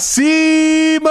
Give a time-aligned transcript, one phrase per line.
[0.00, 1.10] Simão!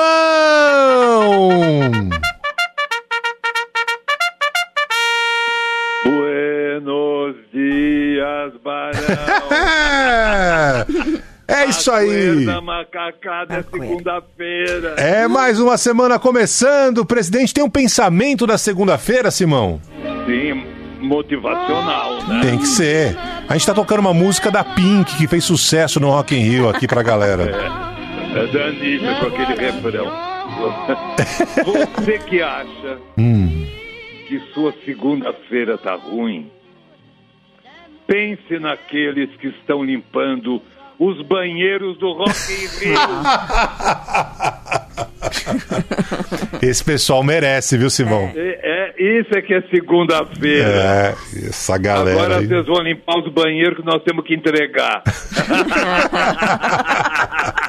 [6.06, 8.98] Buenos dias, Barão.
[11.50, 12.46] É isso aí.
[12.62, 14.96] Macacada, é segunda-feira.
[14.98, 16.98] É mais uma semana começando.
[17.00, 19.80] O presidente tem um pensamento da segunda-feira, Simão?
[20.26, 20.66] Sim,
[21.00, 22.42] motivacional, né?
[22.42, 23.18] Tem que ser.
[23.48, 26.68] A gente tá tocando uma música da Pink que fez sucesso no Rock in Rio
[26.70, 27.44] aqui pra galera.
[27.44, 27.87] É
[28.34, 30.12] da Anitta com aquele refrão.
[31.66, 33.68] Você que acha Hum.
[34.28, 36.50] que sua segunda-feira tá ruim,
[38.08, 40.62] pense naqueles que estão limpando
[41.00, 42.98] os banheiros do Rock in Rio.
[46.62, 48.32] Esse pessoal merece, viu, Simão?
[48.36, 50.68] É, é, isso é que é segunda-feira.
[50.68, 51.14] É,
[51.50, 52.20] essa galera.
[52.20, 52.48] Agora aí.
[52.48, 55.04] vocês vão limpar os banheiros que nós temos que entregar.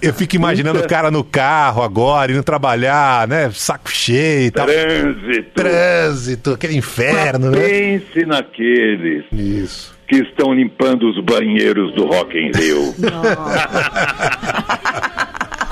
[0.00, 3.50] Eu fico imaginando o cara no carro agora, indo trabalhar, né?
[3.52, 4.66] Saco cheio e tal.
[4.66, 5.50] Trânsito.
[5.54, 7.60] Trânsito, aquele inferno, né?
[7.60, 9.94] Pense naqueles Isso.
[10.06, 12.94] que estão limpando os banheiros do Rock in Rio.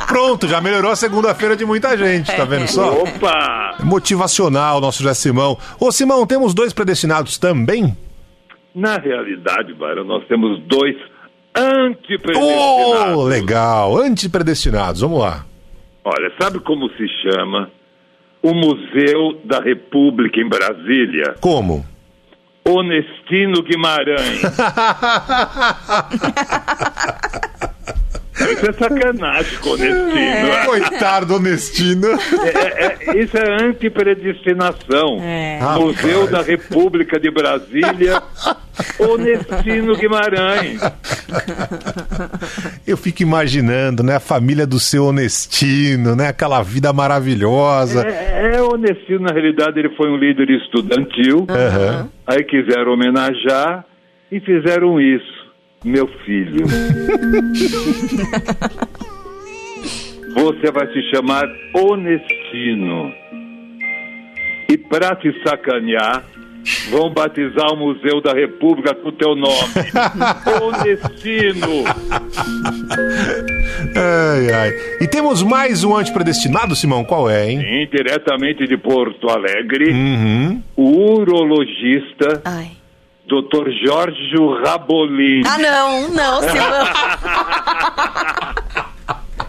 [0.08, 3.02] Pronto, já melhorou a segunda-feira de muita gente, tá vendo só?
[3.02, 3.76] Opa!
[3.82, 5.56] Motivacional, nosso José Simão.
[5.80, 7.96] Ô, Simão, temos dois predestinados também?
[8.74, 10.96] Na realidade, Barão, nós temos dois
[11.54, 13.16] antipredestinados.
[13.16, 13.96] Oh, legal.
[13.98, 15.44] Antipredestinados, vamos lá.
[16.04, 17.70] Olha, sabe como se chama
[18.42, 21.34] o Museu da República em Brasília?
[21.40, 21.84] Como?
[22.64, 24.42] Onestino Guimarães.
[28.52, 30.18] Isso é sacanagem com o Onestino.
[30.18, 30.66] é.
[30.66, 32.06] Coitado do Onestino.
[32.08, 35.18] É, é, isso é antipredestinação.
[35.22, 35.58] É.
[35.78, 38.22] Museu da República de Brasília,
[38.98, 40.80] Onestino Guimarães.
[42.86, 44.16] Eu fico imaginando, né?
[44.16, 46.28] A família do seu Onestino, né?
[46.28, 48.06] Aquela vida maravilhosa.
[48.06, 51.46] É, é, Onestino, na realidade, ele foi um líder estudantil.
[51.48, 52.08] Aham.
[52.26, 53.84] Aí quiseram homenagear
[54.30, 55.41] e fizeram isso.
[55.84, 56.64] Meu filho.
[60.34, 61.44] Você vai se chamar
[61.74, 63.12] Onestino.
[64.68, 66.24] E para te sacanear,
[66.90, 69.72] vão batizar o Museu da República com o teu nome.
[70.62, 71.84] Onestino.
[73.96, 74.70] Ai, ai.
[75.00, 77.04] E temos mais um antipredestinado, Simão?
[77.04, 77.58] Qual é, hein?
[77.60, 80.62] Sim, diretamente de Porto Alegre, Uhum.
[80.76, 82.70] o urologista Ai.
[83.40, 83.70] Dr.
[83.84, 85.42] Jorge Rabolini.
[85.46, 86.86] Ah, não, não, Simão.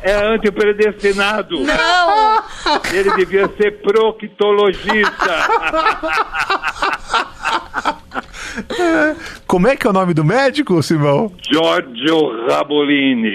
[0.06, 1.62] É antipredestinado.
[1.62, 2.44] Não!
[2.92, 5.08] Ele devia ser proctologista.
[9.48, 11.32] Como é que é o nome do médico, Simão?
[11.50, 13.34] Giorgio Rabolini.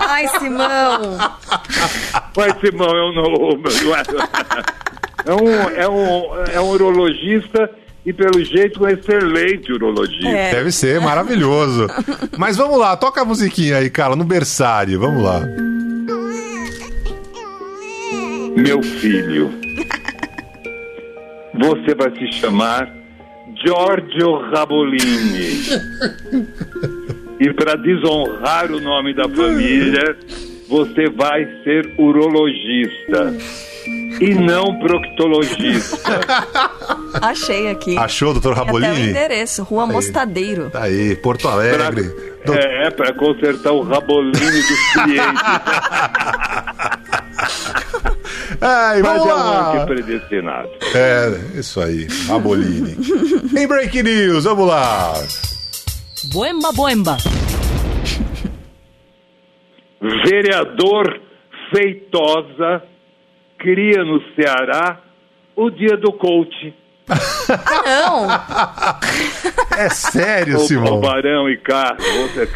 [0.00, 1.16] Ai, Simão!
[2.36, 3.12] Mas, Simão, é um,
[5.24, 7.70] é um, é um, é um urologista
[8.04, 10.28] e, pelo jeito, um excelente urologista.
[10.28, 10.52] É.
[10.52, 11.86] Deve ser maravilhoso.
[12.36, 15.00] Mas vamos lá, toca a musiquinha aí, cara, no berçário.
[15.00, 15.40] Vamos lá.
[18.56, 19.50] Meu filho,
[21.54, 22.88] você vai se chamar
[23.64, 25.60] Giorgio Rabolini.
[27.40, 30.16] E para desonrar o nome da família,
[30.68, 33.34] você vai ser urologista
[34.20, 36.20] e não proctologista.
[37.22, 37.96] Achei aqui.
[37.98, 39.10] Achou, doutor Tem Até o Rabolini?
[39.10, 40.70] endereço, Rua Mostadeiro.
[40.70, 42.02] Tá aí, Porto Pra- Alegre.
[42.44, 45.42] Do- é, para consertar o rabolinho dos clientes.
[48.60, 49.86] Ai, Mas vamos é um lá.
[49.86, 50.68] predestinado.
[50.94, 52.96] É, isso aí, Rabolini.
[53.58, 55.14] em Break News, vamos lá.
[56.32, 57.16] Boemba, boemba.
[60.00, 61.20] Vereador
[61.74, 62.82] Feitosa
[63.58, 65.00] cria no Ceará
[65.56, 66.74] o dia do coach.
[67.84, 68.26] Não!
[69.76, 70.98] É sério, O, Simão?
[70.98, 72.48] o Barão e Carlos, você-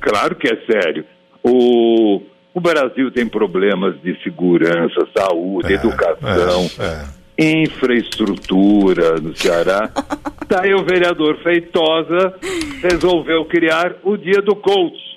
[0.00, 1.04] claro que é sério.
[1.42, 2.22] O,
[2.54, 7.04] o Brasil tem problemas de segurança, saúde, educação, é.
[7.62, 9.90] infraestrutura no Ceará.
[10.48, 12.34] Daí o vereador Feitosa
[12.82, 15.11] resolveu criar o dia do coach.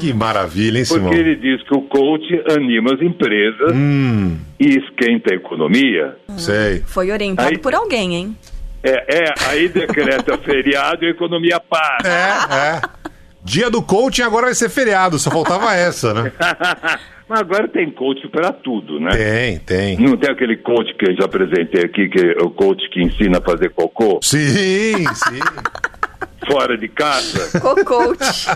[0.00, 1.04] Que maravilha, hein, Simão?
[1.10, 6.16] Porque ele diz que o coach anima as empresas Hum, e esquenta a economia.
[6.36, 6.82] sei.
[6.86, 8.36] Foi orientado Aí- por alguém, hein?
[8.82, 11.98] É, é aí decreta feriado e a economia para.
[12.04, 12.80] É, é.
[13.44, 16.32] Dia do coaching agora vai ser feriado, só faltava essa, né?
[17.28, 19.10] Mas agora tem coach para tudo, né?
[19.12, 19.96] Tem, tem.
[19.98, 23.38] Não tem aquele coach que eu já apresentei aqui, que é o coach que ensina
[23.38, 25.38] a fazer cocô Sim, sim.
[26.46, 27.58] Fora de casa?
[27.60, 28.48] Co-coach.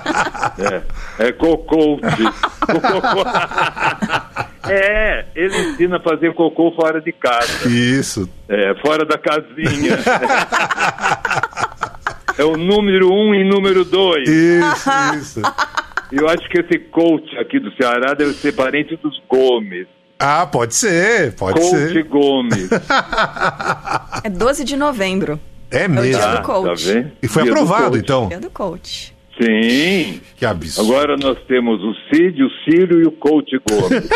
[1.19, 2.25] É, é cocote.
[2.61, 3.25] Cocô.
[4.67, 7.69] É, ele ensina a fazer cocô fora de casa.
[7.69, 8.27] Isso.
[8.49, 9.99] É, fora da casinha.
[12.37, 14.29] É o número um e número dois.
[14.29, 14.91] Isso,
[15.21, 15.43] isso.
[16.11, 19.87] Eu acho que esse coach aqui do Ceará deve ser parente dos Gomes.
[20.19, 22.03] Ah, pode ser, pode Coach ser.
[22.05, 22.71] Gomes.
[24.25, 25.39] É 12 de novembro.
[25.75, 26.37] É o dia mesmo.
[26.37, 26.85] do coach.
[26.85, 27.13] Tá vendo?
[27.23, 28.29] E foi Dia do aprovado, então.
[28.29, 29.15] Dia do coach.
[29.41, 30.21] Sim.
[30.37, 30.93] Que absurdo.
[30.93, 34.09] Agora nós temos o Cid, o Círio e o coach Gomes.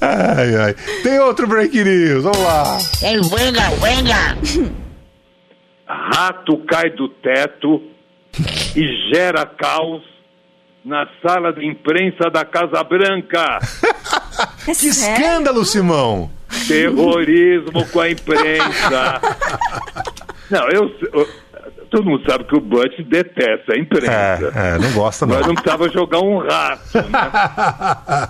[0.00, 0.74] Ai, ai.
[1.02, 2.78] Tem outro break news, vamos lá.
[5.86, 7.82] Rato cai do teto
[8.76, 10.02] e gera caos
[10.84, 13.58] na sala de imprensa da Casa Branca.
[14.68, 15.14] É Que sério?
[15.24, 16.30] escândalo, Simão.
[16.68, 19.20] Terrorismo com a imprensa.
[20.50, 21.48] Não, eu, eu-
[21.90, 24.12] Todo mundo sabe que o Butch detesta a imprensa.
[24.12, 25.36] É, é, não gosta não.
[25.36, 28.28] Mas não precisava jogar um rato, né?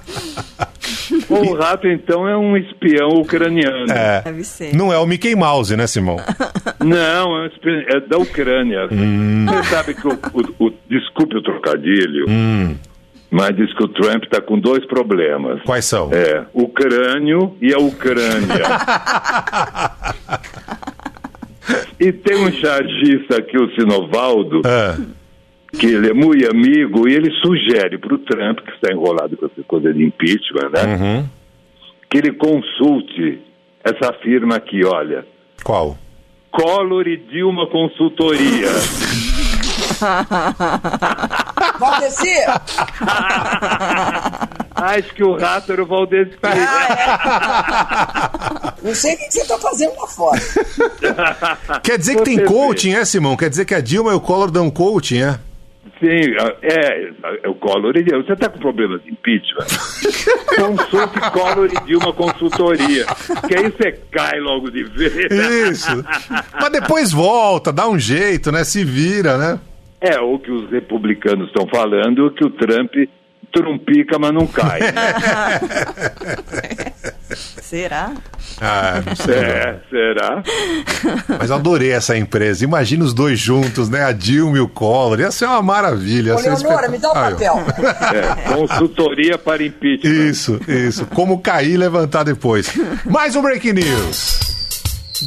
[1.29, 3.91] o rato, então, é um espião ucraniano.
[3.93, 4.23] É.
[4.23, 4.73] Deve ser.
[4.77, 6.19] Não é o Mickey Mouse, né, Simão?
[6.79, 8.87] Não, é, um espião- é da Ucrânia.
[8.87, 12.27] Você sabe que o, o- o- Desculpe o trocadilho,
[13.31, 15.61] mas diz que o Trump está com dois problemas.
[15.63, 16.11] Quais são?
[16.13, 18.65] É, o crânio e a Ucrânia.
[22.01, 24.97] e tem um chargista aqui, o Sinovaldo, Ah,
[25.79, 29.47] que ele é muito amigo e ele sugere para o Trump, que está enrolado com
[29.47, 30.97] essa coisa de impeachment, né?
[30.97, 31.29] uhum.
[32.11, 33.41] Que ele consulte
[33.85, 35.27] essa firma aqui, olha.
[35.63, 35.99] Qual?
[36.51, 38.69] Collor e Dilma Consultoria.
[41.79, 42.29] Valdeci,
[44.75, 46.37] Acho que o rato era o Valdeci.
[48.83, 50.41] não sei o que você tá fazendo lá fora.
[51.83, 53.37] Quer dizer que tem coaching, é, Simão?
[53.37, 55.41] Quer dizer que a Dilma e o Collor dão coaching, é?
[56.01, 56.33] Sim,
[56.63, 57.11] é,
[57.43, 58.23] é o Collor e Dilma.
[58.23, 59.67] Você está com problemas de impeachment?
[60.57, 63.05] Consulte Collor e Dilma Consultoria.
[63.49, 65.33] Que aí você cai logo de vez.
[65.73, 66.05] Isso.
[66.53, 68.63] Mas depois volta, dá um jeito, né?
[68.63, 69.59] Se vira, né?
[70.01, 72.93] É o que os republicanos estão falando, que o Trump
[73.53, 74.81] trumpica, mas não cai.
[77.63, 78.13] Será?
[78.61, 79.35] Ah, não sei.
[79.35, 80.43] É, será?
[81.39, 82.65] Mas eu adorei essa empresa.
[82.65, 84.03] Imagina os dois juntos, né?
[84.03, 85.21] A Dilma e o Collor.
[85.21, 86.35] Ia ser uma maravilha.
[86.35, 87.15] Ô, Leonora, me dá o ó.
[87.15, 87.65] papel.
[88.15, 90.11] É, consultoria para impeachment.
[90.11, 91.07] Isso, isso.
[91.07, 92.73] Como cair e levantar depois.
[93.05, 94.41] Mais um Break News.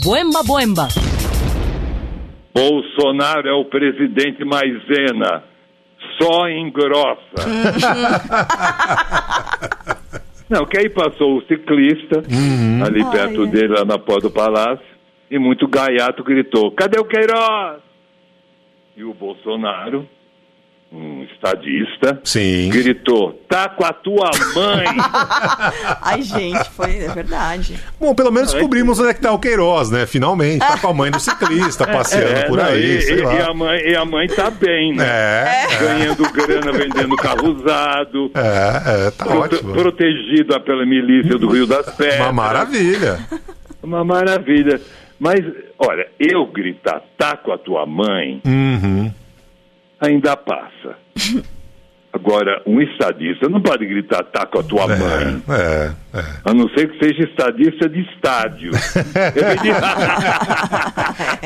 [0.04, 0.88] Boemba, boemba.
[2.54, 5.44] Bolsonaro é o presidente maisena.
[6.20, 7.22] Só engrossa.
[10.50, 12.22] Não, que aí passou o ciclista,
[12.86, 14.86] ali perto Ai, dele, lá na porta do palácio,
[15.30, 17.82] e muito gaiato gritou: Cadê o Queiroz?
[18.98, 20.06] E o Bolsonaro,
[20.92, 22.70] um estadista, Sim.
[22.70, 24.86] gritou: Tá com a tua mãe.
[26.02, 27.80] Ai, gente, foi é verdade.
[28.00, 30.06] Bom, pelo menos descobrimos onde é que tá o Queiroz, né?
[30.06, 30.60] Finalmente.
[30.60, 33.34] Tá com a mãe do ciclista, passeando É, por não, aí, e, sei e- lá.
[33.36, 35.06] e a mãe, e a mãe tá bem, né?
[35.06, 38.32] É, Ganhando grana, vendendo carro usado.
[38.36, 39.74] é, é, tá prote- ótimo.
[39.74, 42.20] protegida pela milícia do Rio das Pedras.
[42.20, 43.20] Uma maravilha.
[43.82, 44.82] Uma maravilha.
[45.20, 45.40] Mas,
[45.78, 49.12] olha, eu gritar tá com a tua mãe Uhum.
[50.02, 50.98] Ainda passa.
[52.14, 55.42] Agora, um estadista não pode gritar tá com a tua mãe.
[55.50, 56.24] É, é.
[56.44, 58.72] A não ser que seja estadista de estádio.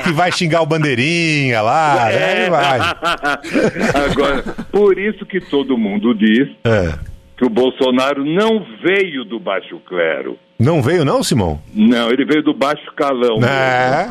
[0.04, 2.16] Que vai xingar o bandeirinha lá, né?
[2.16, 2.42] É.
[2.42, 2.80] Ele vai.
[4.12, 6.94] Agora, por isso que todo mundo diz É.
[7.38, 10.38] que o Bolsonaro não veio do baixo clero.
[10.60, 11.60] Não veio não, Simão?
[11.74, 13.38] Não, ele veio do baixo calão.
[13.44, 14.08] É,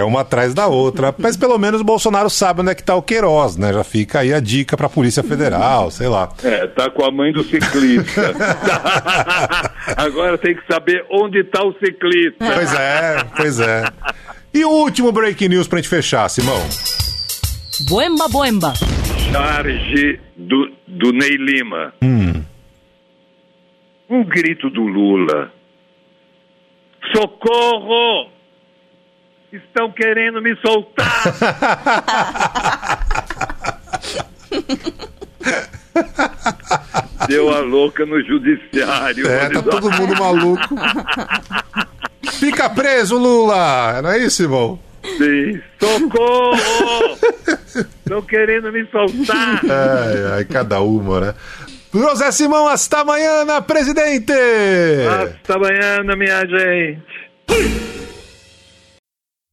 [0.00, 0.04] é.
[0.04, 1.14] Uma atrás da outra.
[1.18, 3.72] Mas pelo menos o Bolsonaro sabe onde é que tá o Queiroz, né?
[3.72, 6.28] Já fica aí a dica pra Polícia Federal, sei lá.
[6.42, 8.34] É, tá com a mãe do ciclista.
[9.96, 12.36] Agora tem que saber onde tá o ciclista.
[12.38, 13.84] Pois é, pois é.
[14.52, 16.60] E o último breaking news pra gente fechar, Simão.
[17.88, 18.72] Boemba boemba.
[19.30, 21.92] Charge do, do Ney Lima.
[22.02, 22.42] Hum.
[24.08, 25.52] Um grito do Lula.
[27.14, 28.30] Socorro!
[29.56, 31.06] Estão querendo me soltar!
[37.26, 39.26] Deu a louca no judiciário.
[39.28, 40.74] É, tá todo mundo maluco.
[42.32, 44.02] Fica preso, Lula!
[44.02, 44.78] Não é isso, Simão?
[45.16, 45.60] Sim.
[45.80, 47.16] Socorro!
[48.04, 49.60] Estão querendo me soltar!
[49.64, 51.34] Ai, ai, cada uma, né?
[51.92, 54.32] José Simão, hasta amanhã, presidente!
[55.08, 57.85] Hasta amanhã, minha gente!